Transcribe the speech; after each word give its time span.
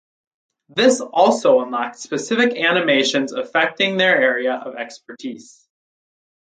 This 0.69 0.99
also 0.99 1.59
unlocks 1.59 1.99
specific 1.99 2.55
animations 2.57 3.33
affecting 3.33 3.97
their 3.97 4.19
area 4.19 4.55
of 4.55 4.73
expertise. 4.75 5.69